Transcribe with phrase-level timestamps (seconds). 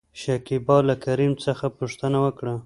[0.21, 2.53] شکيبا له کريم څخه پوښتنه وکړه؟